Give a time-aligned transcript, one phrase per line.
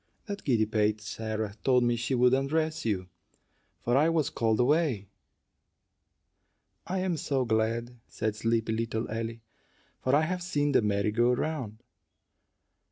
[0.25, 3.07] That giddy pate Sarah told me she would undress you,
[3.77, 5.09] for I was called away."
[6.87, 9.41] "I am so glad," said sleepy little Ellie,
[9.99, 11.83] "for I have seen the merry go round."